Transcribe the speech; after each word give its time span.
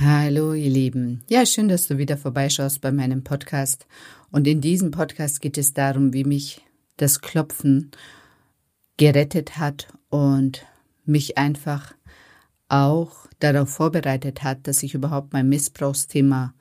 Hallo, 0.00 0.54
ihr 0.54 0.70
Lieben. 0.70 1.24
Ja, 1.28 1.44
schön, 1.44 1.66
dass 1.66 1.88
du 1.88 1.98
wieder 1.98 2.16
vorbeischaust 2.16 2.80
bei 2.80 2.92
meinem 2.92 3.24
Podcast. 3.24 3.88
Und 4.30 4.46
in 4.46 4.60
diesem 4.60 4.92
Podcast 4.92 5.40
geht 5.40 5.58
es 5.58 5.74
darum, 5.74 6.12
wie 6.12 6.22
mich 6.22 6.60
das 6.98 7.20
Klopfen 7.20 7.90
gerettet 8.96 9.58
hat 9.58 9.88
und 10.08 10.64
mich 11.04 11.36
einfach 11.36 11.94
auch 12.68 13.26
darauf 13.40 13.70
vorbereitet 13.70 14.44
hat, 14.44 14.68
dass 14.68 14.84
ich 14.84 14.94
überhaupt 14.94 15.32
mein 15.32 15.48
Missbrauchsthema 15.48 16.54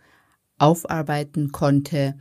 aufarbeiten 0.58 1.52
konnte 1.52 2.18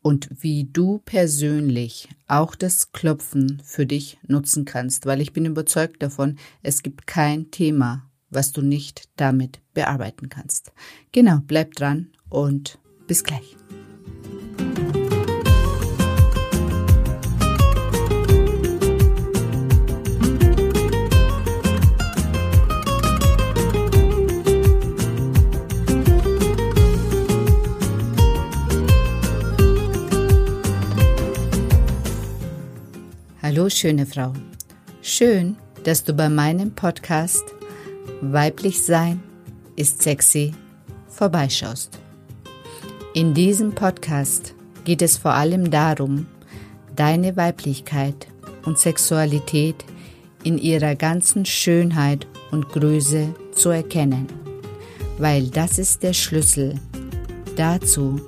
und 0.00 0.30
wie 0.40 0.64
du 0.72 1.02
persönlich 1.04 2.08
auch 2.28 2.54
das 2.54 2.92
Klopfen 2.92 3.60
für 3.62 3.84
dich 3.84 4.16
nutzen 4.26 4.64
kannst, 4.64 5.04
weil 5.04 5.20
ich 5.20 5.34
bin 5.34 5.44
überzeugt 5.44 6.02
davon, 6.02 6.38
es 6.62 6.82
gibt 6.82 7.06
kein 7.06 7.50
Thema, 7.50 8.08
was 8.30 8.52
du 8.52 8.62
nicht 8.62 9.08
damit 9.16 9.60
bearbeiten 9.74 10.28
kannst. 10.28 10.72
Genau, 11.12 11.38
bleib 11.46 11.74
dran 11.74 12.10
und 12.28 12.78
bis 13.06 13.24
gleich. 13.24 13.56
Hallo 33.42 33.70
schöne 33.70 34.06
Frau. 34.06 34.32
Schön, 35.02 35.56
dass 35.84 36.02
du 36.02 36.12
bei 36.12 36.28
meinem 36.28 36.74
Podcast 36.74 37.55
Weiblich 38.22 38.82
sein 38.82 39.22
ist 39.76 40.02
sexy 40.02 40.54
vorbeischaust. 41.06 41.98
In 43.12 43.34
diesem 43.34 43.74
Podcast 43.74 44.54
geht 44.84 45.02
es 45.02 45.18
vor 45.18 45.32
allem 45.32 45.70
darum, 45.70 46.26
deine 46.94 47.36
Weiblichkeit 47.36 48.26
und 48.64 48.78
Sexualität 48.78 49.84
in 50.44 50.56
ihrer 50.56 50.94
ganzen 50.94 51.44
Schönheit 51.44 52.26
und 52.52 52.70
Größe 52.70 53.34
zu 53.52 53.68
erkennen, 53.68 54.26
weil 55.18 55.48
das 55.48 55.78
ist 55.78 56.02
der 56.02 56.14
Schlüssel 56.14 56.80
dazu, 57.56 58.18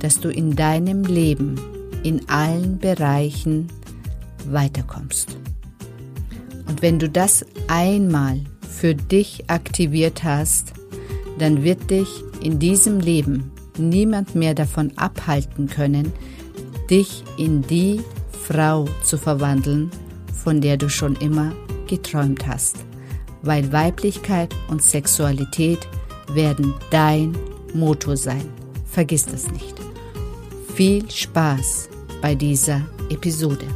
dass 0.00 0.20
du 0.20 0.30
in 0.30 0.56
deinem 0.56 1.04
Leben 1.04 1.60
in 2.02 2.26
allen 2.30 2.78
Bereichen 2.78 3.68
weiterkommst. 4.48 5.36
Und 6.66 6.80
wenn 6.80 6.98
du 6.98 7.10
das 7.10 7.44
einmal 7.68 8.40
für 8.74 8.94
dich 8.94 9.48
aktiviert 9.48 10.24
hast, 10.24 10.72
dann 11.38 11.62
wird 11.62 11.90
dich 11.90 12.08
in 12.42 12.58
diesem 12.58 13.00
Leben 13.00 13.52
niemand 13.78 14.34
mehr 14.34 14.54
davon 14.54 14.92
abhalten 14.96 15.68
können, 15.68 16.12
dich 16.90 17.24
in 17.38 17.62
die 17.62 18.00
Frau 18.46 18.86
zu 19.02 19.16
verwandeln, 19.16 19.90
von 20.32 20.60
der 20.60 20.76
du 20.76 20.88
schon 20.88 21.16
immer 21.16 21.52
geträumt 21.86 22.46
hast. 22.46 22.76
Weil 23.42 23.72
Weiblichkeit 23.72 24.54
und 24.68 24.82
Sexualität 24.82 25.80
werden 26.32 26.74
dein 26.90 27.36
Motor 27.74 28.16
sein. 28.16 28.48
Vergiss 28.86 29.26
das 29.26 29.50
nicht. 29.50 29.74
Viel 30.74 31.10
Spaß 31.10 31.88
bei 32.20 32.34
dieser 32.34 32.82
Episode. 33.10 33.66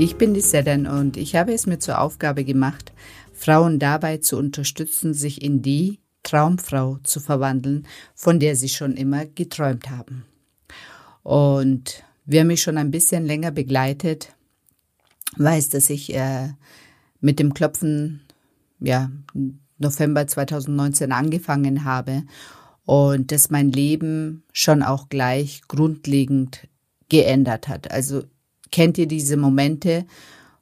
Ich 0.00 0.16
bin 0.16 0.32
die 0.32 0.40
Sedan 0.40 0.86
und 0.86 1.18
ich 1.18 1.36
habe 1.36 1.52
es 1.52 1.66
mir 1.66 1.78
zur 1.78 2.00
Aufgabe 2.00 2.44
gemacht, 2.44 2.92
Frauen 3.34 3.78
dabei 3.78 4.16
zu 4.16 4.38
unterstützen, 4.38 5.12
sich 5.12 5.42
in 5.42 5.60
die 5.60 6.00
Traumfrau 6.22 6.98
zu 7.02 7.20
verwandeln, 7.20 7.86
von 8.14 8.40
der 8.40 8.56
sie 8.56 8.70
schon 8.70 8.94
immer 8.94 9.26
geträumt 9.26 9.90
haben. 9.90 10.24
Und 11.22 12.02
wer 12.24 12.46
mich 12.46 12.62
schon 12.62 12.78
ein 12.78 12.90
bisschen 12.90 13.26
länger 13.26 13.50
begleitet, 13.50 14.34
weiß, 15.36 15.68
dass 15.68 15.90
ich 15.90 16.14
äh, 16.14 16.48
mit 17.20 17.38
dem 17.38 17.52
Klopfen 17.52 18.22
ja 18.78 19.10
November 19.76 20.26
2019 20.26 21.12
angefangen 21.12 21.84
habe 21.84 22.22
und 22.86 23.32
dass 23.32 23.50
mein 23.50 23.70
Leben 23.70 24.44
schon 24.54 24.82
auch 24.82 25.10
gleich 25.10 25.60
grundlegend 25.68 26.68
geändert 27.10 27.68
hat. 27.68 27.90
Also 27.90 28.22
Kennt 28.70 28.98
ihr 28.98 29.06
diese 29.06 29.36
Momente, 29.36 30.06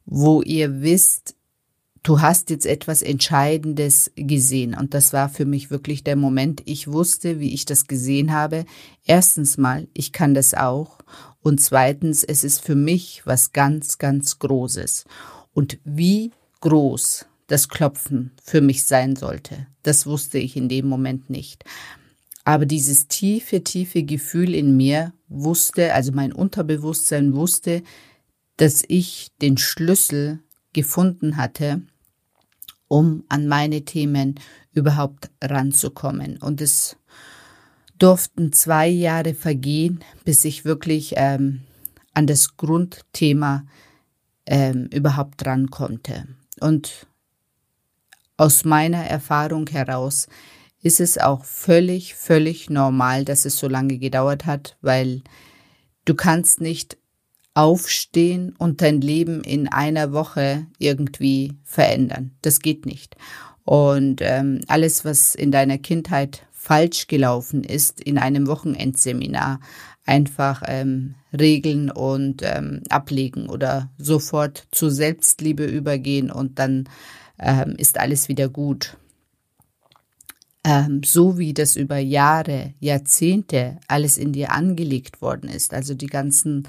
wo 0.05 0.43
ihr 0.43 0.81
wisst, 0.81 1.35
du 2.03 2.21
hast 2.21 2.51
jetzt 2.51 2.67
etwas 2.67 3.03
Entscheidendes 3.03 4.11
gesehen. 4.17 4.75
Und 4.75 4.95
das 4.95 5.13
war 5.13 5.29
für 5.29 5.45
mich 5.45 5.71
wirklich 5.71 6.05
der 6.05 6.17
Moment. 6.17 6.63
Ich 6.65 6.89
wusste, 6.89 7.41
wie 7.41 7.53
ich 7.53 7.65
das 7.67 7.87
gesehen 7.87 8.33
habe. 8.33 8.65
Erstens 9.05 9.59
mal, 9.59 9.89
ich 9.93 10.13
kann 10.13 10.35
das 10.35 10.55
auch. 10.55 10.99
Und 11.41 11.61
zweitens, 11.61 12.25
es 12.25 12.45
ist 12.45 12.65
für 12.65 12.75
mich 12.75 13.23
was 13.27 13.53
ganz, 13.53 13.99
ganz 13.99 14.39
Großes. 14.39 15.05
Und 15.53 15.79
wie 15.85 16.33
groß 16.61 17.27
das 17.47 17.69
Klopfen 17.69 18.33
für 18.43 18.61
mich 18.61 18.85
sein 18.85 19.17
sollte, 19.17 19.67
das 19.83 20.07
wusste 20.07 20.39
ich 20.39 20.57
in 20.57 20.69
dem 20.69 20.87
Moment 20.87 21.31
nicht. 21.31 21.65
Aber 22.49 22.65
dieses 22.65 23.09
tiefe, 23.09 23.63
tiefe 23.63 24.05
Gefühl 24.05 24.55
in 24.55 24.75
mir 24.75 25.13
wusste, 25.29 25.93
also 25.93 26.13
mein 26.13 26.33
Unterbewusstsein 26.33 27.35
wusste, 27.35 27.83
dass 28.57 28.85
ich 28.89 29.33
den 29.43 29.59
Schlüssel 29.59 30.43
gefunden 30.73 31.37
hatte, 31.37 31.83
um 32.89 33.23
an 33.29 33.49
meine 33.49 33.85
Themen 33.85 34.37
überhaupt 34.73 35.31
ranzukommen. 35.45 36.39
Und 36.39 36.63
es 36.63 36.97
durften 37.99 38.51
zwei 38.55 38.89
Jahre 38.89 39.35
vergehen, 39.35 40.03
bis 40.25 40.47
ich 40.47 40.65
wirklich 40.65 41.13
ähm, 41.17 41.65
an 42.15 42.27
das 42.27 42.57
Grundthema 42.57 43.67
ähm, 44.47 44.87
überhaupt 44.87 45.45
dran 45.45 45.69
konnte. 45.69 46.27
Und 46.61 47.07
aus 48.39 48.65
meiner 48.65 49.05
Erfahrung 49.05 49.67
heraus 49.67 50.29
ist 50.83 51.01
es 51.01 51.19
auch 51.19 51.45
völlig, 51.45 52.15
völlig 52.15 52.71
normal, 52.71 53.25
dass 53.25 53.45
es 53.45 53.59
so 53.59 53.69
lange 53.69 53.99
gedauert 53.99 54.47
hat, 54.47 54.77
weil 54.81 55.23
du 56.05 56.15
kannst 56.15 56.61
nicht 56.61 56.99
aufstehen 57.55 58.55
und 58.59 58.83
dein 58.83 59.01
Leben 59.01 59.43
in 59.43 59.67
einer 59.69 60.13
Woche 60.13 60.67
irgendwie 60.79 61.59
verändern. 61.65 62.37
Das 62.43 62.61
geht 62.61 62.87
nicht. 62.87 63.17
Und 63.65 64.21
ähm, 64.23 64.61
alles, 64.69 65.05
was 65.05 65.35
in 65.35 65.51
deiner 65.51 65.79
Kindheit 65.79 66.47
falsch 66.53 67.09
gelaufen 67.09 67.65
ist, 67.65 68.01
in 68.01 68.17
einem 68.17 68.47
Wochenendseminar 68.47 69.61
einfach 70.07 70.63
ähm, 70.67 71.17
regeln 71.37 71.91
und 71.91 72.43
ähm, 72.43 72.83
ablegen 72.89 73.49
oder 73.49 73.91
sofort 73.99 74.69
zur 74.71 74.91
Selbstliebe 74.91 75.65
übergehen 75.65 76.31
und 76.31 76.59
dann 76.59 76.89
ähm, 77.39 77.75
ist 77.77 77.99
alles 77.99 78.29
wieder 78.29 78.49
gut 78.49 78.97
ähm, 80.69 81.01
so 81.03 81.39
wie 81.39 81.55
das 81.55 81.77
über 81.77 81.97
Jahre, 81.97 82.75
Jahrzehnte 82.79 83.79
alles 83.89 84.19
in 84.19 84.35
dir 84.35 84.53
angelegt 84.53 85.23
worden 85.23 85.49
ist, 85.49 85.73
also 85.73 85.95
die 85.95 86.09
ganzen, 86.09 86.69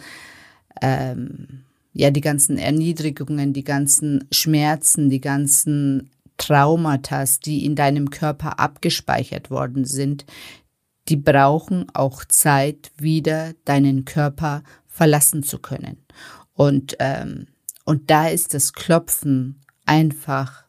ähm, 0.81 1.65
ja, 1.91 2.09
die 2.09 2.21
ganzen 2.21 2.57
Erniedrigungen, 2.57 3.51
die 3.51 3.65
ganzen 3.65 4.25
Schmerzen, 4.31 5.09
die 5.09 5.19
ganzen 5.19 6.11
Traumata, 6.37 7.25
die 7.43 7.65
in 7.65 7.75
deinem 7.75 8.09
Körper 8.09 8.57
abgespeichert 8.57 9.51
worden 9.51 9.83
sind, 9.83 10.25
die 11.09 11.17
brauchen 11.17 11.87
auch 11.93 12.23
Zeit, 12.23 12.91
wieder 12.97 13.53
deinen 13.65 14.05
Körper 14.05 14.63
verlassen 14.87 15.43
zu 15.43 15.59
können. 15.59 15.97
Und, 16.53 16.95
ähm, 16.99 17.47
und 17.83 18.09
da 18.09 18.29
ist 18.29 18.53
das 18.53 18.71
Klopfen 18.71 19.59
einfach 19.85 20.63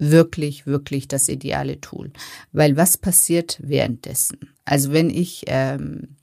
wirklich, 0.00 0.66
wirklich 0.66 1.06
das 1.06 1.28
ideale 1.28 1.80
Tool. 1.80 2.10
Weil 2.52 2.76
was 2.76 2.96
passiert 2.96 3.58
währenddessen? 3.62 4.38
Also 4.64 4.92
wenn 4.92 5.10
ich 5.10 5.44
ähm, 5.46 6.16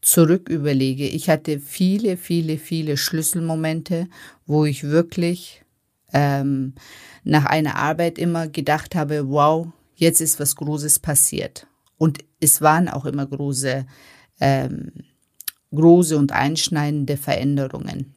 zurück 0.00 0.48
überlege, 0.48 1.06
ich 1.06 1.28
hatte 1.28 1.60
viele, 1.60 2.16
viele, 2.16 2.58
viele 2.58 2.96
Schlüsselmomente, 2.96 4.08
wo 4.46 4.64
ich 4.64 4.84
wirklich 4.84 5.62
ähm, 6.12 6.74
nach 7.22 7.44
einer 7.44 7.76
Arbeit 7.76 8.18
immer 8.18 8.48
gedacht 8.48 8.94
habe, 8.94 9.28
wow, 9.28 9.68
jetzt 9.94 10.20
ist 10.20 10.40
was 10.40 10.56
Großes 10.56 10.98
passiert. 11.00 11.66
Und 11.98 12.18
es 12.40 12.62
waren 12.62 12.88
auch 12.88 13.04
immer 13.04 13.26
große, 13.26 13.84
ähm, 14.40 14.92
große 15.74 16.16
und 16.16 16.32
einschneidende 16.32 17.16
Veränderungen. 17.16 18.14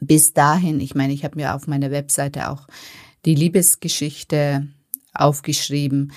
Bis 0.00 0.34
dahin, 0.34 0.80
ich 0.80 0.94
meine, 0.94 1.12
ich 1.12 1.24
habe 1.24 1.36
mir 1.36 1.54
auf 1.54 1.66
meiner 1.66 1.90
Webseite 1.90 2.50
auch 2.50 2.68
die 3.24 3.34
Liebesgeschichte 3.34 4.68
aufgeschrieben, 5.14 6.12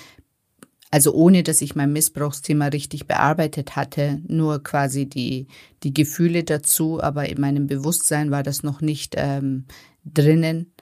also 0.91 1.13
ohne 1.13 1.43
dass 1.43 1.61
ich 1.61 1.73
mein 1.73 1.93
Missbrauchsthema 1.93 2.67
richtig 2.67 3.07
bearbeitet 3.07 3.77
hatte, 3.77 4.21
nur 4.27 4.61
quasi 4.61 5.05
die, 5.05 5.47
die 5.83 5.93
Gefühle 5.93 6.43
dazu, 6.43 7.01
aber 7.01 7.29
in 7.29 7.39
meinem 7.39 7.67
Bewusstsein 7.67 8.29
war 8.29 8.43
das 8.43 8.61
noch 8.61 8.81
nicht 8.81 9.15
ähm, 9.17 9.65
drinnen, 10.03 10.73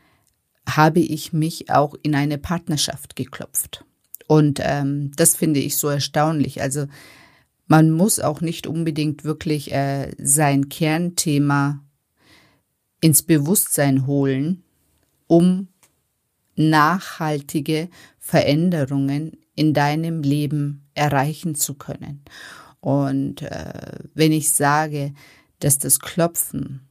habe 0.68 1.00
ich 1.00 1.32
mich 1.32 1.70
auch 1.70 1.96
in 2.02 2.16
eine 2.16 2.40
Partnerschaft 2.40 3.16
geklopft. 3.16 3.86
Und 4.28 4.60
ähm, 4.64 5.12
das 5.16 5.36
finde 5.36 5.60
ich 5.60 5.78
so 5.78 5.88
erstaunlich. 5.88 6.62
Also 6.62 6.88
man 7.68 7.92
muss 7.92 8.20
auch 8.20 8.42
nicht 8.42 8.66
unbedingt 8.66 9.24
wirklich 9.24 9.72
äh, 9.72 10.12
sein 10.18 10.70
Kernthema 10.70 11.84
ins 13.00 13.22
Bewusstsein 13.22 14.08
holen, 14.08 14.64
um 15.28 15.68
nachhaltige 16.60 17.90
Veränderungen 18.20 19.38
in 19.56 19.74
deinem 19.74 20.22
Leben 20.22 20.88
erreichen 20.94 21.56
zu 21.56 21.74
können. 21.76 22.22
Und 22.82 23.42
äh, 23.42 24.00
wenn 24.14 24.32
ich 24.32 24.52
sage, 24.52 25.14
dass 25.60 25.80
das 25.80 26.00
Klopfen 26.00 26.82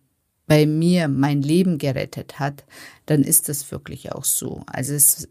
bei 0.47 0.67
mir 0.67 1.09
mein 1.09 1.43
Leben 1.43 1.77
gerettet 1.77 2.39
hat, 2.39 2.65
dann 3.07 3.23
ist 3.23 3.49
das 3.49 3.71
wirklich 3.71 4.13
auch 4.13 4.25
so. 4.25 4.63
Also 4.67 4.95
es, 4.95 5.29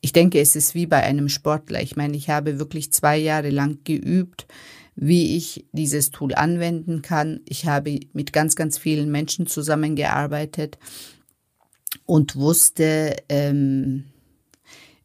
ich 0.00 0.12
denke, 0.12 0.38
es 0.40 0.54
ist 0.54 0.74
wie 0.74 0.86
bei 0.86 1.02
einem 1.02 1.30
Sportler. 1.30 1.82
Ich 1.82 1.96
meine, 1.96 2.16
ich 2.16 2.28
habe 2.28 2.58
wirklich 2.58 2.92
zwei 2.92 3.16
Jahre 3.16 3.50
lang 3.50 3.78
geübt, 3.84 4.46
wie 4.94 5.36
ich 5.36 5.66
dieses 5.72 6.10
Tool 6.10 6.34
anwenden 6.34 7.00
kann. 7.00 7.40
Ich 7.46 7.66
habe 7.66 8.00
mit 8.12 8.34
ganz, 8.34 8.54
ganz 8.54 8.76
vielen 8.76 9.10
Menschen 9.10 9.46
zusammengearbeitet 9.46 10.78
und 12.06 12.36
wusste, 12.36 13.16
ähm, 13.28 14.04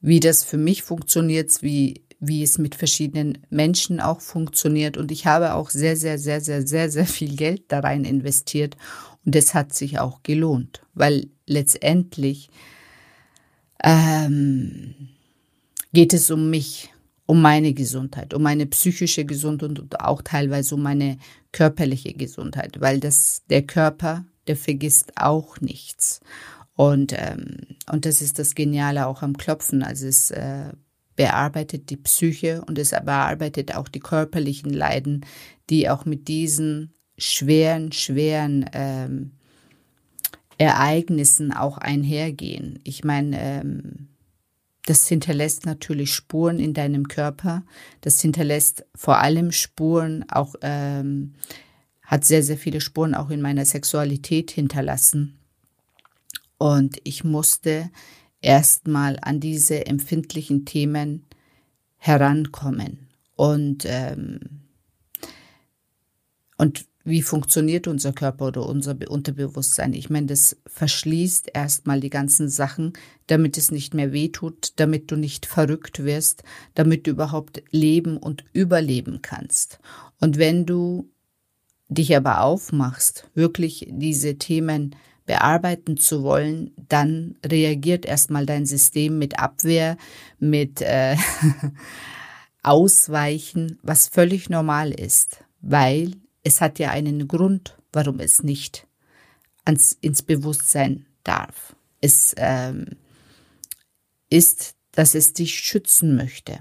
wie 0.01 0.19
das 0.19 0.43
für 0.43 0.57
mich 0.57 0.83
funktioniert, 0.83 1.61
wie, 1.61 2.03
wie 2.19 2.43
es 2.43 2.57
mit 2.57 2.75
verschiedenen 2.75 3.39
Menschen 3.49 3.99
auch 3.99 4.21
funktioniert. 4.21 4.97
Und 4.97 5.11
ich 5.11 5.25
habe 5.25 5.53
auch 5.53 5.69
sehr, 5.69 5.95
sehr, 5.95 6.17
sehr, 6.17 6.41
sehr, 6.41 6.65
sehr, 6.67 6.89
sehr 6.89 7.05
viel 7.05 7.35
Geld 7.35 7.63
da 7.69 7.79
rein 7.79 8.05
investiert. 8.05 8.75
Und 9.25 9.35
es 9.35 9.53
hat 9.53 9.73
sich 9.73 9.99
auch 9.99 10.23
gelohnt, 10.23 10.81
weil 10.93 11.27
letztendlich 11.47 12.49
ähm, 13.83 14.93
geht 15.93 16.13
es 16.13 16.31
um 16.31 16.49
mich, 16.49 16.89
um 17.25 17.41
meine 17.41 17.73
Gesundheit, 17.73 18.33
um 18.33 18.41
meine 18.41 18.65
psychische 18.65 19.25
Gesundheit 19.25 19.79
und 19.79 20.01
auch 20.01 20.21
teilweise 20.21 20.75
um 20.75 20.81
meine 20.81 21.17
körperliche 21.51 22.13
Gesundheit, 22.13 22.81
weil 22.81 22.99
das 22.99 23.43
der 23.49 23.61
Körper, 23.61 24.25
der 24.47 24.57
vergisst 24.57 25.13
auch 25.15 25.61
nichts. 25.61 26.19
Und, 26.75 27.13
ähm, 27.15 27.57
und 27.91 28.05
das 28.05 28.21
ist 28.21 28.39
das 28.39 28.55
Geniale 28.55 29.07
auch 29.07 29.21
am 29.21 29.37
Klopfen. 29.37 29.83
Also 29.83 30.07
es 30.07 30.31
äh, 30.31 30.71
bearbeitet 31.15 31.89
die 31.89 31.97
Psyche 31.97 32.63
und 32.65 32.79
es 32.79 32.91
bearbeitet 32.91 33.75
auch 33.75 33.87
die 33.87 33.99
körperlichen 33.99 34.73
Leiden, 34.73 35.25
die 35.69 35.89
auch 35.89 36.05
mit 36.05 36.27
diesen 36.27 36.93
schweren, 37.17 37.91
schweren 37.91 38.65
ähm, 38.73 39.31
Ereignissen 40.57 41.53
auch 41.53 41.77
einhergehen. 41.77 42.79
Ich 42.83 43.03
meine, 43.03 43.39
ähm, 43.39 44.09
das 44.85 45.07
hinterlässt 45.07 45.65
natürlich 45.65 46.13
Spuren 46.13 46.59
in 46.59 46.73
deinem 46.73 47.07
Körper. 47.07 47.63
Das 48.01 48.19
hinterlässt 48.19 48.85
vor 48.95 49.19
allem 49.19 49.51
Spuren, 49.51 50.25
auch 50.29 50.55
ähm, 50.61 51.35
hat 52.01 52.25
sehr, 52.25 52.43
sehr 52.43 52.57
viele 52.57 52.81
Spuren 52.81 53.15
auch 53.15 53.29
in 53.29 53.41
meiner 53.41 53.65
Sexualität 53.65 54.51
hinterlassen. 54.51 55.39
Und 56.57 56.97
ich 57.03 57.23
musste 57.23 57.89
erstmal 58.41 59.17
an 59.21 59.39
diese 59.39 59.85
empfindlichen 59.85 60.65
Themen 60.65 61.25
herankommen. 61.97 63.07
Und, 63.35 63.85
ähm, 63.87 64.39
und 66.57 66.85
wie 67.05 67.21
funktioniert 67.21 67.87
unser 67.87 68.13
Körper 68.13 68.47
oder 68.47 68.65
unser 68.65 68.95
Unterbewusstsein? 69.09 69.93
Ich 69.93 70.09
meine, 70.09 70.27
das 70.27 70.57
verschließt 70.67 71.49
erstmal 71.53 71.99
die 71.99 72.09
ganzen 72.09 72.47
Sachen, 72.47 72.93
damit 73.27 73.57
es 73.57 73.71
nicht 73.71 73.93
mehr 73.93 74.13
wehtut, 74.13 74.73
damit 74.77 75.11
du 75.11 75.17
nicht 75.17 75.45
verrückt 75.45 76.05
wirst, 76.05 76.43
damit 76.75 77.05
du 77.05 77.11
überhaupt 77.11 77.61
leben 77.71 78.17
und 78.17 78.45
überleben 78.53 79.21
kannst. 79.21 79.79
Und 80.19 80.37
wenn 80.37 80.65
du 80.65 81.09
dich 81.89 82.15
aber 82.15 82.41
aufmachst, 82.41 83.29
wirklich 83.33 83.87
diese 83.89 84.37
Themen 84.37 84.95
bearbeiten 85.25 85.97
zu 85.97 86.23
wollen, 86.23 86.71
dann 86.89 87.35
reagiert 87.45 88.05
erstmal 88.05 88.45
dein 88.45 88.65
System 88.65 89.19
mit 89.19 89.39
Abwehr, 89.39 89.97
mit 90.39 90.81
äh, 90.81 91.15
Ausweichen, 92.63 93.79
was 93.81 94.07
völlig 94.07 94.49
normal 94.49 94.91
ist, 94.91 95.43
weil 95.61 96.13
es 96.43 96.61
hat 96.61 96.79
ja 96.79 96.91
einen 96.91 97.27
Grund, 97.27 97.77
warum 97.91 98.19
es 98.19 98.43
nicht 98.43 98.87
ans, 99.65 99.97
ins 100.01 100.21
Bewusstsein 100.23 101.05
darf. 101.23 101.75
Es 102.01 102.33
ähm, 102.37 102.97
ist, 104.29 104.75
dass 104.91 105.15
es 105.15 105.33
dich 105.33 105.59
schützen 105.59 106.15
möchte. 106.15 106.59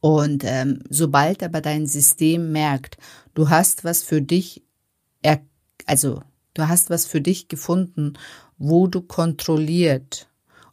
Und 0.00 0.42
ähm, 0.44 0.80
sobald 0.88 1.42
aber 1.42 1.60
dein 1.60 1.86
System 1.86 2.50
merkt, 2.52 2.96
du 3.34 3.50
hast 3.50 3.84
was 3.84 4.02
für 4.02 4.20
dich, 4.20 4.62
also 5.86 6.22
Du 6.54 6.68
hast 6.68 6.90
was 6.90 7.06
für 7.06 7.20
dich 7.20 7.48
gefunden, 7.48 8.14
wo 8.58 8.86
du 8.86 9.00
kontrolliert 9.00 10.28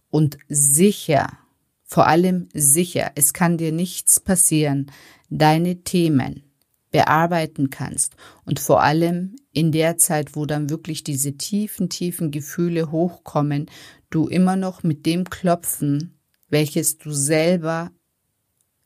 und 0.09 0.37
sicher, 0.47 1.37
vor 1.83 2.07
allem 2.07 2.49
sicher, 2.53 3.11
es 3.15 3.33
kann 3.33 3.57
dir 3.57 3.71
nichts 3.71 4.19
passieren, 4.19 4.91
deine 5.29 5.83
Themen 5.83 6.43
bearbeiten 6.91 7.69
kannst 7.69 8.15
und 8.45 8.59
vor 8.59 8.81
allem 8.81 9.35
in 9.51 9.71
der 9.71 9.97
Zeit, 9.97 10.35
wo 10.35 10.45
dann 10.45 10.69
wirklich 10.69 11.03
diese 11.03 11.33
tiefen, 11.37 11.89
tiefen 11.89 12.31
Gefühle 12.31 12.91
hochkommen, 12.91 13.67
du 14.09 14.27
immer 14.27 14.55
noch 14.55 14.83
mit 14.83 15.05
dem 15.05 15.29
Klopfen, 15.29 16.19
welches 16.49 16.97
du 16.97 17.11
selber, 17.11 17.91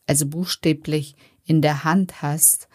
also 0.06 0.26
buchstäblich 0.26 1.16
in 1.46 1.62
der 1.62 1.84
Hand 1.84 2.22
hast, 2.22 2.68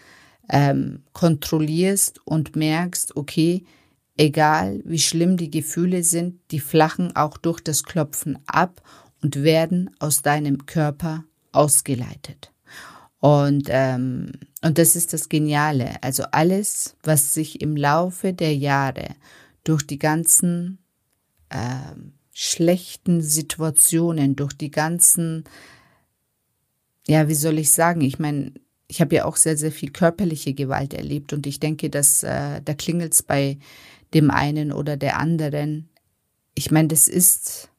ähm, 0.50 1.03
kontrollierst 1.12 2.26
und 2.26 2.56
merkst, 2.56 3.17
okay, 3.17 3.64
Egal 4.19 4.82
wie 4.85 4.99
schlimm 4.99 5.37
die 5.37 5.50
Gefühle 5.50 6.03
sind, 6.03 6.41
die 6.50 6.59
flachen 6.59 7.15
auch 7.15 7.38
durch 7.38 7.61
das 7.61 7.85
Klopfen 7.85 8.37
ab 8.47 8.82
und 9.23 9.43
werden 9.44 9.90
aus 10.00 10.23
deinem 10.23 10.66
Körper 10.66 11.25
ausgeleitet. 11.52 12.52
Und, 13.21 13.69
ähm, 13.69 14.33
und 14.62 14.78
das 14.78 14.97
ist 14.97 15.12
das 15.12 15.28
Geniale. 15.28 16.02
Also 16.02 16.25
alles, 16.33 16.97
was 17.04 17.33
sich 17.33 17.61
im 17.61 17.76
Laufe 17.76 18.33
der 18.33 18.57
Jahre 18.57 19.14
durch 19.62 19.87
die 19.87 19.99
ganzen 19.99 20.78
äh, 21.49 21.95
schlechten 22.33 23.23
Situationen, 23.23 24.35
durch 24.35 24.52
die 24.52 24.73
ganzen, 24.73 25.45
ja, 27.07 27.28
wie 27.28 27.35
soll 27.35 27.59
ich 27.59 27.71
sagen, 27.71 28.00
ich 28.00 28.19
meine, 28.19 28.52
ich 28.88 29.00
habe 29.00 29.14
ja 29.14 29.26
auch 29.26 29.37
sehr, 29.37 29.57
sehr 29.57 29.71
viel 29.73 29.90
körperliche 29.90 30.54
Gewalt 30.54 30.95
erlebt 30.95 31.33
und 31.33 31.47
ich 31.47 31.61
denke, 31.61 31.90
dass 31.90 32.23
äh, 32.25 32.61
da 32.64 32.75
klingelt 32.75 33.12
es 33.12 33.23
bei 33.23 33.59
dem 34.15 34.31
einen 34.31 34.73
oder 34.73 34.97
der 34.97 35.19
anderen. 35.19 35.88
Ich 36.55 36.71
meine, 36.71 36.88
das 36.88 37.09
ist, 37.09 37.71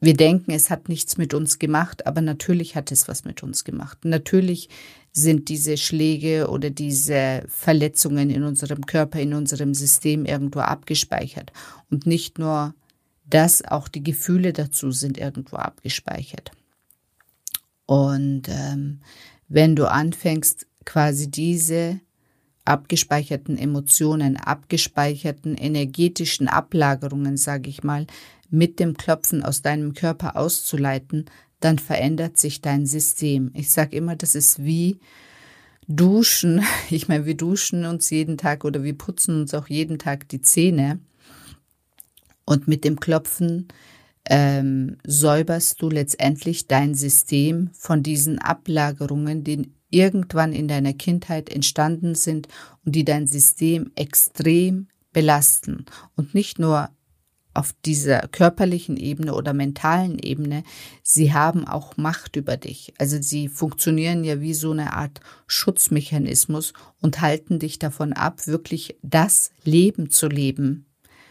wir 0.00 0.14
denken, 0.14 0.50
es 0.50 0.70
hat 0.70 0.88
nichts 0.88 1.16
mit 1.16 1.34
uns 1.34 1.58
gemacht, 1.58 2.06
aber 2.06 2.20
natürlich 2.20 2.76
hat 2.76 2.92
es 2.92 3.08
was 3.08 3.24
mit 3.24 3.42
uns 3.42 3.64
gemacht. 3.64 4.04
Natürlich 4.04 4.68
sind 5.12 5.48
diese 5.48 5.76
Schläge 5.76 6.48
oder 6.48 6.70
diese 6.70 7.44
Verletzungen 7.48 8.30
in 8.30 8.42
unserem 8.42 8.86
Körper, 8.86 9.20
in 9.20 9.34
unserem 9.34 9.74
System 9.74 10.24
irgendwo 10.24 10.60
abgespeichert. 10.60 11.52
Und 11.90 12.06
nicht 12.06 12.38
nur 12.38 12.74
das, 13.24 13.64
auch 13.64 13.88
die 13.88 14.02
Gefühle 14.02 14.52
dazu 14.52 14.90
sind 14.90 15.18
irgendwo 15.18 15.56
abgespeichert. 15.56 16.50
Und 17.86 18.48
ähm, 18.48 19.00
wenn 19.48 19.76
du 19.76 19.90
anfängst, 19.90 20.66
quasi 20.84 21.30
diese 21.30 22.00
abgespeicherten 22.64 23.58
Emotionen, 23.58 24.36
abgespeicherten 24.36 25.56
energetischen 25.56 26.48
Ablagerungen, 26.48 27.36
sage 27.36 27.68
ich 27.68 27.82
mal, 27.82 28.06
mit 28.50 28.78
dem 28.78 28.96
Klopfen 28.96 29.42
aus 29.42 29.62
deinem 29.62 29.94
Körper 29.94 30.36
auszuleiten, 30.36 31.26
dann 31.60 31.78
verändert 31.78 32.38
sich 32.38 32.60
dein 32.60 32.86
System. 32.86 33.50
Ich 33.54 33.70
sage 33.70 33.96
immer, 33.96 34.16
das 34.16 34.34
ist 34.34 34.62
wie 34.64 34.98
Duschen. 35.88 36.62
Ich 36.90 37.08
meine, 37.08 37.26
wir 37.26 37.36
duschen 37.36 37.84
uns 37.84 38.10
jeden 38.10 38.36
Tag 38.36 38.64
oder 38.64 38.82
wir 38.82 38.96
putzen 38.96 39.42
uns 39.42 39.54
auch 39.54 39.68
jeden 39.68 39.98
Tag 39.98 40.28
die 40.28 40.42
Zähne. 40.42 41.00
Und 42.44 42.68
mit 42.68 42.84
dem 42.84 43.00
Klopfen 43.00 43.68
ähm, 44.28 44.98
säuberst 45.04 45.80
du 45.80 45.88
letztendlich 45.88 46.66
dein 46.66 46.94
System 46.94 47.70
von 47.72 48.02
diesen 48.02 48.38
Ablagerungen, 48.38 49.44
die 49.44 49.72
irgendwann 49.92 50.52
in 50.52 50.68
deiner 50.68 50.92
Kindheit 50.92 51.50
entstanden 51.50 52.14
sind 52.14 52.48
und 52.84 52.94
die 52.94 53.04
dein 53.04 53.26
System 53.26 53.92
extrem 53.94 54.88
belasten 55.12 55.86
und 56.16 56.34
nicht 56.34 56.58
nur 56.58 56.90
auf 57.54 57.74
dieser 57.84 58.20
körperlichen 58.28 58.96
Ebene 58.96 59.34
oder 59.34 59.52
mentalen 59.52 60.18
Ebene, 60.18 60.64
sie 61.02 61.32
haben 61.32 61.66
auch 61.66 61.96
Macht 61.96 62.36
über 62.36 62.56
dich. 62.56 62.94
Also 62.98 63.20
sie 63.20 63.48
funktionieren 63.48 64.24
ja 64.24 64.40
wie 64.40 64.54
so 64.54 64.70
eine 64.70 64.94
Art 64.94 65.20
Schutzmechanismus 65.46 66.72
und 67.00 67.20
halten 67.20 67.58
dich 67.58 67.78
davon 67.78 68.12
ab, 68.14 68.46
wirklich 68.46 68.96
das 69.02 69.50
Leben 69.64 70.10
zu 70.10 70.28
leben, 70.28 70.86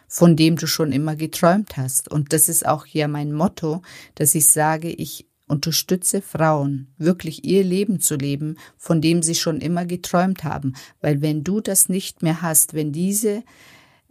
von 0.08 0.36
dem 0.36 0.58
du 0.58 0.68
schon 0.68 0.92
immer 0.92 1.16
geträumt 1.16 1.78
hast. 1.78 2.10
Und 2.10 2.34
das 2.34 2.50
ist 2.50 2.68
auch 2.68 2.86
hier 2.86 3.08
mein 3.08 3.34
Motto, 3.34 3.82
dass 4.16 4.36
ich 4.36 4.46
sage, 4.48 4.90
ich 4.90 5.26
unterstütze 5.52 6.22
Frauen, 6.22 6.88
wirklich 6.98 7.44
ihr 7.46 7.64
Leben 7.64 8.00
zu 8.00 8.16
leben, 8.16 8.58
von 8.78 9.02
dem 9.02 9.22
sie 9.22 9.36
schon 9.36 9.62
immer 9.62 9.86
geträumt 9.86 10.44
haben. 10.44 10.74
Weil 11.02 11.22
wenn 11.22 11.44
du 11.44 11.60
das 11.60 11.90
nicht 11.90 12.24
mehr 12.24 12.42
hast, 12.42 12.74
wenn 12.74 12.92
diese 12.92 13.44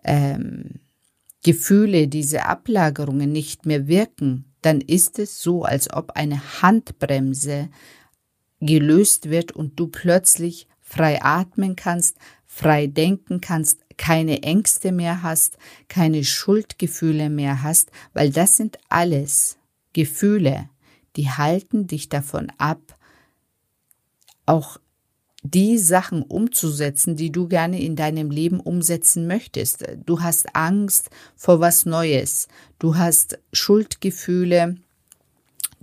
ähm, 0.05 0.81
Gefühle, 1.43 2.07
diese 2.07 2.45
Ablagerungen 2.45 3.33
nicht 3.33 3.67
mehr 3.67 3.89
wirken, 3.89 4.45
dann 4.63 4.81
ist 4.81 5.19
es 5.19 5.43
so, 5.43 5.65
als 5.65 5.93
ob 5.93 6.13
eine 6.13 6.63
Handbremse 6.63 7.71
gelöst 8.61 9.31
wird 9.31 9.53
und 9.53 9.81
du 9.81 9.87
plötzlich 9.87 10.69
frei 10.81 11.23
atmen 11.23 11.77
kannst, 11.77 12.17
frei 12.45 12.87
denken 12.87 13.41
kannst, 13.41 13.81
keine 13.97 14.43
Ängste 14.43 14.93
mehr 14.93 15.23
hast, 15.23 15.57
keine 15.89 16.25
Schuldgefühle 16.25 17.31
mehr 17.31 17.63
hast, 17.63 17.91
weil 18.13 18.31
das 18.31 18.57
sind 18.57 18.79
alles 18.89 19.59
Gefühle, 19.93 20.69
die 21.17 21.31
halten 21.31 21.87
dich 21.87 22.09
davon 22.09 22.53
ab, 22.59 22.99
auch 24.47 24.79
die 25.43 25.79
Sachen 25.79 26.23
umzusetzen, 26.23 27.17
die 27.17 27.33
du 27.33 27.49
gerne 27.49 27.81
in 27.81 27.97
deinem 27.97 28.31
Leben 28.31 28.61
umsetzen 28.61 29.27
möchtest. 29.27 29.85
Du 30.05 30.21
hast 30.21 30.55
Angst 30.55 31.11
vor 31.37 31.61
was 31.61 31.87
Neues. 31.87 32.49
Du 32.79 32.97
hast 32.97 33.39
Schuldgefühle 33.53 34.77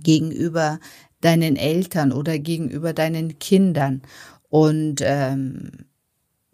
gegenüber 0.00 0.78
deinen 1.20 1.56
Eltern 1.56 2.12
oder 2.12 2.38
gegenüber 2.38 2.92
deinen 2.92 3.38
Kindern. 3.40 4.02
Und 4.48 5.00
ähm, 5.02 5.86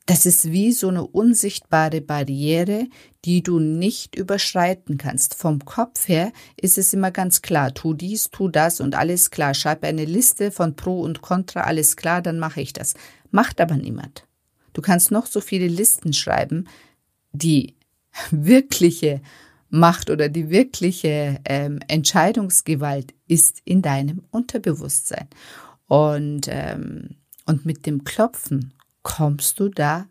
das 0.07 0.27
ist 0.27 0.53
wie 0.53 0.73
so 0.73 0.89
eine 0.89 1.07
unsichtbare 1.07 2.03
Barriere, 2.03 2.89
die 3.25 3.43
du 3.43 3.59
nicht 3.59 4.17
überschreiten 4.17 4.99
kannst. 4.99 5.35
Vom 5.35 5.65
Kopf 5.65 6.09
her 6.09 6.31
ist 6.61 6.77
es 6.77 6.93
immer 6.93 7.11
ganz 7.11 7.41
klar, 7.41 7.73
tu 7.73 7.95
dies, 7.95 8.31
tu 8.31 8.49
das 8.49 8.81
und 8.81 8.95
alles 8.95 9.31
klar. 9.31 9.55
Schreib 9.55 9.83
eine 9.83 10.05
Liste 10.05 10.51
von 10.51 10.77
Pro 10.77 11.01
und 11.01 11.23
Contra, 11.23 11.63
alles 11.63 11.97
klar, 11.97 12.21
dann 12.21 12.39
mache 12.39 12.61
ich 12.61 12.75
das. 12.75 12.95
Macht 13.31 13.61
aber 13.63 13.77
niemand. 13.77 14.27
Du 14.75 14.83
kannst 14.83 15.11
noch 15.11 15.25
so 15.25 15.41
viele 15.41 15.69
Listen 15.69 16.13
schreiben, 16.13 16.69
die 17.33 17.75
wirkliche 18.31 19.23
Macht 19.71 20.11
oder 20.11 20.29
die 20.29 20.51
wirkliche 20.51 21.41
ähm, 21.47 21.81
Entscheidungsgewalt 21.89 23.15
ist 23.27 23.63
in 23.65 23.81
deinem 23.81 24.23
Unterbewusstsein. 24.31 25.29
Und, 25.87 26.47
ähm, 26.49 27.17
und 27.47 27.65
mit 27.65 27.87
dem 27.87 28.05
Klopfen 28.05 28.75
kommst 29.05 29.61
du 29.61 29.69
da 29.69 30.09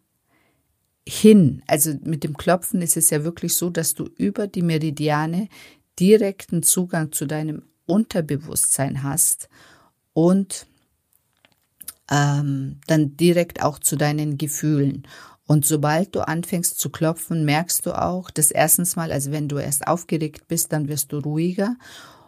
hin? 1.05 1.61
Also 1.67 1.93
mit 2.03 2.23
dem 2.23 2.37
Klopfen 2.37 2.81
ist 2.81 2.95
es 2.95 3.09
ja 3.09 3.25
wirklich 3.25 3.57
so, 3.57 3.69
dass 3.69 3.93
du 3.93 4.05
über 4.17 4.47
die 4.47 4.61
Meridiane 4.61 5.49
direkten 5.99 6.63
Zugang 6.63 7.11
zu 7.11 7.25
deinem 7.25 7.63
Unterbewusstsein 7.85 9.03
hast 9.03 9.49
und 10.13 10.65
ähm, 12.09 12.79
dann 12.87 13.17
direkt 13.17 13.61
auch 13.61 13.79
zu 13.79 13.97
deinen 13.97 14.37
Gefühlen. 14.37 15.05
Und 15.45 15.65
sobald 15.65 16.15
du 16.15 16.25
anfängst 16.25 16.79
zu 16.79 16.89
klopfen, 16.89 17.43
merkst 17.43 17.85
du 17.85 17.91
auch, 17.99 18.31
dass 18.31 18.51
erstens 18.51 18.95
mal, 18.95 19.11
also 19.11 19.31
wenn 19.31 19.49
du 19.49 19.57
erst 19.57 19.87
aufgeregt 19.87 20.47
bist, 20.47 20.71
dann 20.71 20.87
wirst 20.87 21.11
du 21.11 21.17
ruhiger. 21.17 21.75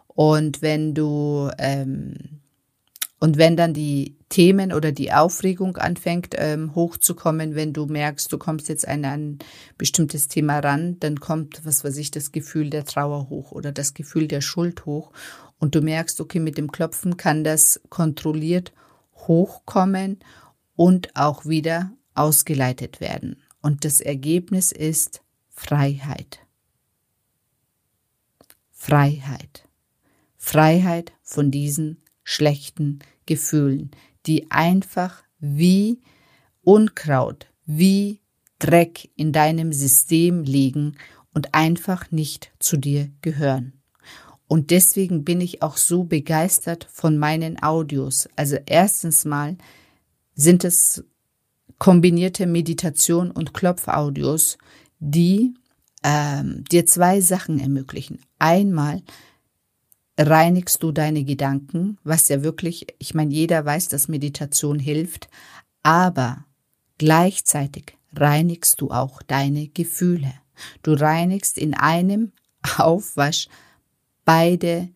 Und 0.08 0.60
wenn 0.60 0.94
du 0.94 1.50
ähm, 1.58 2.40
und 3.18 3.38
wenn 3.38 3.56
dann 3.56 3.72
die 3.72 4.16
Themen 4.28 4.72
oder 4.72 4.92
die 4.92 5.12
Aufregung 5.12 5.76
anfängt 5.78 6.34
ähm, 6.36 6.74
hochzukommen, 6.74 7.54
wenn 7.54 7.72
du 7.72 7.86
merkst, 7.86 8.30
du 8.30 8.36
kommst 8.36 8.68
jetzt 8.68 8.86
an 8.86 9.04
ein 9.04 9.38
bestimmtes 9.78 10.28
Thema 10.28 10.58
ran, 10.58 10.98
dann 11.00 11.18
kommt, 11.18 11.64
was 11.64 11.82
weiß 11.82 11.96
ich, 11.96 12.10
das 12.10 12.32
Gefühl 12.32 12.68
der 12.68 12.84
Trauer 12.84 13.30
hoch 13.30 13.52
oder 13.52 13.72
das 13.72 13.94
Gefühl 13.94 14.28
der 14.28 14.42
Schuld 14.42 14.84
hoch. 14.84 15.12
Und 15.58 15.74
du 15.74 15.80
merkst, 15.80 16.20
okay, 16.20 16.40
mit 16.40 16.58
dem 16.58 16.70
Klopfen 16.70 17.16
kann 17.16 17.42
das 17.42 17.80
kontrolliert 17.88 18.72
hochkommen 19.14 20.18
und 20.74 21.16
auch 21.16 21.46
wieder 21.46 21.92
ausgeleitet 22.14 23.00
werden. 23.00 23.42
Und 23.62 23.86
das 23.86 24.02
Ergebnis 24.02 24.72
ist 24.72 25.22
Freiheit. 25.48 26.40
Freiheit. 28.72 29.66
Freiheit 30.36 31.12
von 31.22 31.50
diesen 31.50 32.02
schlechten 32.26 32.98
Gefühlen, 33.24 33.92
die 34.26 34.50
einfach 34.50 35.22
wie 35.38 36.00
Unkraut, 36.62 37.46
wie 37.66 38.20
Dreck 38.58 39.08
in 39.14 39.32
deinem 39.32 39.72
System 39.72 40.42
liegen 40.42 40.96
und 41.32 41.54
einfach 41.54 42.10
nicht 42.10 42.52
zu 42.58 42.76
dir 42.76 43.10
gehören. 43.22 43.74
Und 44.48 44.70
deswegen 44.70 45.24
bin 45.24 45.40
ich 45.40 45.62
auch 45.62 45.76
so 45.76 46.02
begeistert 46.02 46.88
von 46.92 47.16
meinen 47.16 47.62
Audios. 47.62 48.28
Also 48.34 48.56
erstens 48.66 49.24
mal 49.24 49.56
sind 50.34 50.64
es 50.64 51.04
kombinierte 51.78 52.46
Meditation 52.46 53.30
und 53.30 53.54
Klopfaudios, 53.54 54.58
die 54.98 55.54
ähm, 56.02 56.64
dir 56.64 56.86
zwei 56.86 57.20
Sachen 57.20 57.60
ermöglichen. 57.60 58.18
Einmal 58.40 59.02
reinigst 60.18 60.82
du 60.82 60.92
deine 60.92 61.24
Gedanken, 61.24 61.98
was 62.04 62.28
ja 62.28 62.42
wirklich, 62.42 62.86
ich 62.98 63.14
meine, 63.14 63.32
jeder 63.32 63.64
weiß, 63.64 63.88
dass 63.88 64.08
Meditation 64.08 64.78
hilft, 64.78 65.28
aber 65.82 66.44
gleichzeitig 66.98 67.96
reinigst 68.14 68.80
du 68.80 68.90
auch 68.90 69.22
deine 69.22 69.68
Gefühle. 69.68 70.32
Du 70.82 70.92
reinigst 70.92 71.58
in 71.58 71.74
einem 71.74 72.32
Aufwasch 72.78 73.48
beide, 74.24 74.88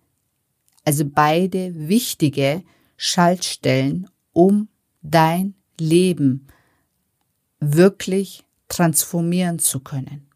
also 0.85 1.05
beide 1.05 1.89
wichtige 1.89 2.63
Schaltstellen, 2.97 4.09
um 4.33 4.69
dein 5.03 5.55
Leben 5.79 6.47
wirklich 7.61 8.45
transformieren 8.69 9.59
zu 9.59 9.81
können. 9.81 10.27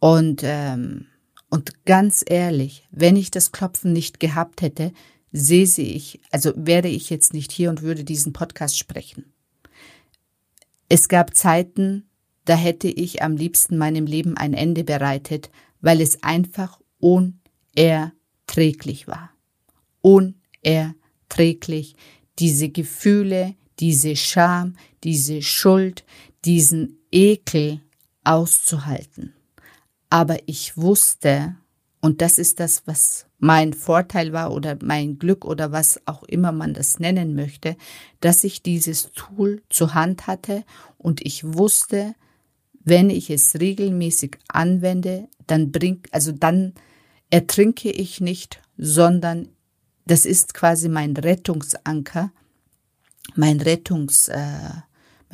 Und 0.00 0.42
ähm, 0.42 1.06
und 1.54 1.84
ganz 1.84 2.24
ehrlich, 2.26 2.88
wenn 2.90 3.14
ich 3.14 3.30
das 3.30 3.52
Klopfen 3.52 3.92
nicht 3.92 4.18
gehabt 4.18 4.60
hätte, 4.60 4.92
sehe 5.30 5.68
ich, 5.76 6.20
also 6.32 6.52
wäre 6.56 6.88
ich 6.88 7.10
jetzt 7.10 7.32
nicht 7.32 7.52
hier 7.52 7.70
und 7.70 7.82
würde 7.82 8.02
diesen 8.02 8.32
Podcast 8.32 8.76
sprechen. 8.76 9.32
Es 10.88 11.08
gab 11.08 11.36
Zeiten, 11.36 12.08
da 12.44 12.56
hätte 12.56 12.88
ich 12.88 13.22
am 13.22 13.36
liebsten 13.36 13.78
meinem 13.78 14.06
Leben 14.06 14.36
ein 14.36 14.52
Ende 14.52 14.82
bereitet, 14.82 15.52
weil 15.80 16.00
es 16.00 16.24
einfach 16.24 16.80
unerträglich 16.98 19.06
war. 19.06 19.30
Unerträglich. 20.00 21.94
Diese 22.40 22.68
Gefühle, 22.68 23.54
diese 23.78 24.16
Scham, 24.16 24.74
diese 25.04 25.40
Schuld, 25.40 26.04
diesen 26.44 26.98
Ekel 27.12 27.80
auszuhalten. 28.24 29.34
Aber 30.14 30.36
ich 30.46 30.76
wusste, 30.76 31.56
und 32.00 32.22
das 32.22 32.38
ist 32.38 32.60
das, 32.60 32.84
was 32.86 33.26
mein 33.40 33.72
Vorteil 33.72 34.32
war 34.32 34.52
oder 34.52 34.78
mein 34.80 35.18
Glück 35.18 35.44
oder 35.44 35.72
was 35.72 36.00
auch 36.06 36.22
immer 36.22 36.52
man 36.52 36.72
das 36.72 37.00
nennen 37.00 37.34
möchte, 37.34 37.76
dass 38.20 38.44
ich 38.44 38.62
dieses 38.62 39.10
Tool 39.10 39.60
zur 39.70 39.92
Hand 39.94 40.28
hatte 40.28 40.62
und 40.98 41.26
ich 41.26 41.42
wusste, 41.42 42.14
wenn 42.84 43.10
ich 43.10 43.28
es 43.28 43.58
regelmäßig 43.58 44.38
anwende, 44.46 45.26
dann 45.48 45.72
bringt, 45.72 46.14
also 46.14 46.30
dann 46.30 46.74
ertrinke 47.30 47.90
ich 47.90 48.20
nicht, 48.20 48.62
sondern 48.78 49.48
das 50.06 50.26
ist 50.26 50.54
quasi 50.54 50.88
mein 50.88 51.16
Rettungsanker, 51.16 52.30
mein 53.34 53.60
Rettungs, 53.60 54.28
äh, 54.28 54.70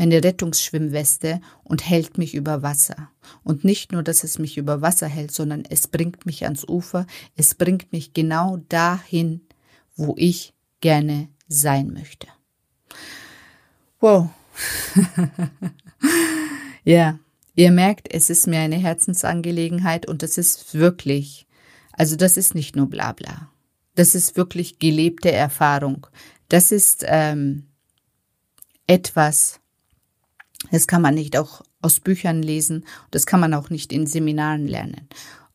meine 0.01 0.25
Rettungsschwimmweste 0.25 1.43
und 1.63 1.87
hält 1.87 2.17
mich 2.17 2.35
über 2.35 2.63
Wasser. 2.63 3.11
Und 3.45 3.65
nicht 3.65 3.93
nur, 3.93 4.03
dass 4.03 4.25
es 4.25 4.39
mich 4.39 4.57
über 4.57 4.81
Wasser 4.81 5.07
hält, 5.07 5.31
sondern 5.31 5.65
es 5.69 5.89
bringt 5.89 6.25
mich 6.25 6.45
ans 6.45 6.67
Ufer, 6.67 7.07
es 7.37 7.55
bringt 7.55 7.93
mich 7.93 8.15
genau 8.15 8.57
dahin, 8.71 9.43
wo 9.97 10.15
ich 10.17 10.55
gerne 10.81 11.29
sein 11.49 11.93
möchte. 11.93 12.29
Wow. 14.01 14.31
ja, 16.85 17.19
ihr 17.55 17.71
merkt, 17.71 18.11
es 18.11 18.31
ist 18.31 18.47
mir 18.47 18.61
eine 18.61 18.79
Herzensangelegenheit 18.79 20.09
und 20.09 20.23
das 20.23 20.39
ist 20.39 20.73
wirklich, 20.73 21.47
also 21.93 22.17
das 22.17 22.39
ist 22.39 22.55
nicht 22.55 22.75
nur 22.75 22.89
Blabla. 22.89 23.51
Das 23.97 24.15
ist 24.15 24.39
wirklich 24.39 24.79
gelebte 24.79 25.31
Erfahrung. 25.31 26.07
Das 26.49 26.73
ist 26.73 27.05
ähm, 27.07 27.67
etwas, 28.87 29.61
das 30.71 30.87
kann 30.87 31.03
man 31.03 31.15
nicht 31.15 31.37
auch 31.37 31.63
aus 31.81 32.01
Büchern 32.01 32.43
lesen, 32.43 32.85
das 33.11 33.27
kann 33.27 33.41
man 33.41 33.55
auch 33.55 33.71
nicht 33.71 33.93
in 33.93 34.07
Seminaren 34.07 34.67
lernen. 34.67 35.09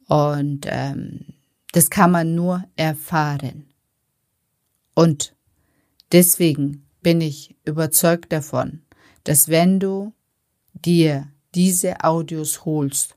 Und 0.07 0.65
ähm, 0.69 1.25
das 1.71 1.89
kann 1.89 2.11
man 2.11 2.35
nur 2.35 2.63
erfahren. 2.75 3.65
Und 4.93 5.35
deswegen 6.11 6.85
bin 7.01 7.21
ich 7.21 7.55
überzeugt 7.65 8.31
davon, 8.31 8.81
dass 9.23 9.49
wenn 9.49 9.79
du 9.79 10.13
dir 10.73 11.27
diese 11.53 12.03
Audios 12.03 12.65
holst, 12.65 13.15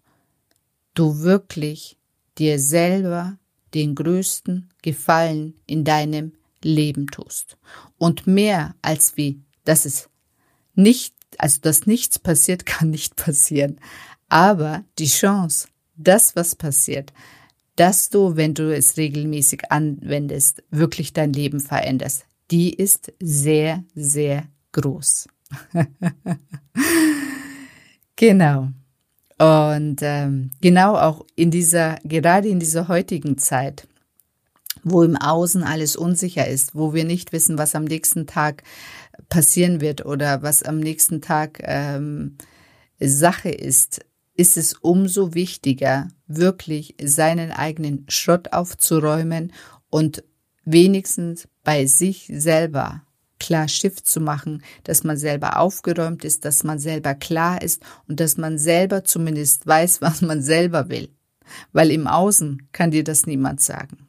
du 0.95 1.21
wirklich 1.21 1.97
dir 2.39 2.59
selber 2.59 3.39
den 3.75 3.95
größten 3.95 4.71
Gefallen 4.83 5.55
in 5.67 5.85
deinem 5.85 6.33
Leben 6.63 7.07
tust. 7.07 7.57
Und 7.99 8.27
mehr 8.27 8.75
als 8.83 9.17
wie, 9.17 9.41
dass 9.65 9.85
es 9.85 10.09
nicht, 10.75 11.15
also 11.39 11.61
dass 11.61 11.87
nichts 11.87 12.19
passiert, 12.19 12.67
kann 12.67 12.91
nicht 12.91 13.17
passieren. 13.17 13.81
Aber 14.29 14.85
die 14.99 15.07
Chance, 15.07 15.69
dass 15.97 16.37
was 16.37 16.55
passiert, 16.55 17.13
dass 17.77 18.11
du, 18.11 18.37
wenn 18.37 18.55
du 18.55 18.75
es 18.75 18.97
regelmäßig 18.97 19.71
anwendest, 19.71 20.63
wirklich 20.71 21.13
dein 21.13 21.33
Leben 21.33 21.61
veränderst, 21.61 22.27
die 22.51 22.75
ist 22.75 23.13
sehr, 23.21 23.85
sehr 23.95 24.49
groß. 24.73 25.29
genau. 28.17 28.69
Und 29.39 29.99
ähm, 30.03 30.51
genau 30.61 30.97
auch 30.97 31.25
in 31.37 31.51
dieser, 31.51 31.99
gerade 32.03 32.49
in 32.49 32.59
dieser 32.59 32.89
heutigen 32.89 33.39
Zeit, 33.39 33.87
wo 34.83 35.03
im 35.03 35.17
Außen 35.17 35.63
alles 35.63 35.97
unsicher 35.97 36.47
ist, 36.47 36.75
wo 36.75 36.95
wir 36.95 37.05
nicht 37.05 37.33
wissen, 37.33 37.59
was 37.59 37.75
am 37.75 37.85
nächsten 37.85 38.27
Tag 38.27 38.63
passieren 39.29 39.81
wird 39.81 40.05
oder 40.05 40.43
was 40.43 40.63
am 40.63 40.79
nächsten 40.79 41.21
Tag 41.21 41.61
ähm, 41.63 42.37
Sache 43.01 43.51
ist, 43.51 44.01
ist 44.35 44.57
es 44.57 44.75
umso 44.75 45.35
wichtiger, 45.35 46.09
wirklich 46.27 46.95
seinen 47.03 47.51
eigenen 47.51 48.07
Schrott 48.09 48.53
aufzuräumen 48.53 49.53
und 49.91 50.23
wenigstens 50.65 51.49
bei 51.65 51.87
sich 51.87 52.31
selber 52.33 53.03
klar 53.39 53.69
Schiff 53.69 54.03
zu 54.03 54.21
machen, 54.21 54.63
dass 54.85 55.05
man 55.05 55.17
selber 55.17 55.59
aufgeräumt 55.59 56.25
ist, 56.25 56.45
dass 56.45 56.65
man 56.65 56.79
selber 56.79 57.15
klar 57.15 57.63
ist 57.63 57.83
und 58.07 58.21
dass 58.21 58.37
man 58.37 58.59
selber 58.59 59.05
zumindest 59.05 59.67
weiß, 59.67 60.01
was 60.03 60.23
man 60.23 60.43
selber 60.43 60.89
will. 60.89 61.09
Weil 61.73 61.91
im 61.91 62.07
Außen 62.07 62.69
kann 62.73 62.91
dir 62.91 63.05
das 63.05 63.27
niemand 63.27 63.61
sagen. 63.61 64.08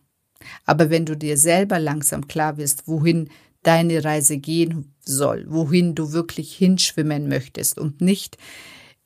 Aber 0.65 0.89
wenn 0.89 1.05
du 1.05 1.15
dir 1.15 1.37
selber 1.37 1.79
langsam 1.79 2.27
klar 2.27 2.57
wirst, 2.57 2.87
wohin 2.87 3.29
deine 3.63 4.03
Reise 4.03 4.37
gehen 4.37 4.93
soll, 4.99 5.45
wohin 5.47 5.95
du 5.95 6.13
wirklich 6.13 6.53
hinschwimmen 6.55 7.27
möchtest 7.27 7.77
und 7.77 8.01
nicht 8.01 8.37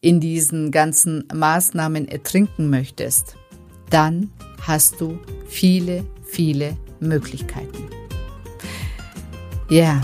in 0.01 0.19
diesen 0.19 0.71
ganzen 0.71 1.23
Maßnahmen 1.33 2.07
ertrinken 2.07 2.69
möchtest, 2.69 3.35
dann 3.89 4.31
hast 4.61 4.99
du 4.99 5.17
viele, 5.47 6.05
viele 6.25 6.77
Möglichkeiten. 6.99 7.89
Ja, 9.69 10.01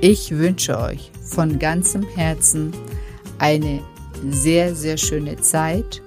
ich 0.00 0.30
wünsche 0.30 0.78
euch 0.78 1.10
von 1.22 1.58
ganzem 1.58 2.02
Herzen 2.02 2.72
eine 3.38 3.82
sehr, 4.30 4.74
sehr 4.74 4.96
schöne 4.96 5.36
Zeit. 5.36 6.02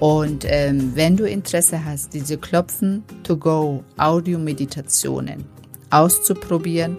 Und 0.00 0.44
ähm, 0.46 0.92
wenn 0.94 1.16
du 1.16 1.28
Interesse 1.28 1.84
hast, 1.84 2.14
diese 2.14 2.38
Klopfen 2.38 3.02
to 3.24 3.36
go 3.36 3.82
Audio-Meditationen 3.96 5.44
auszuprobieren, 5.90 6.96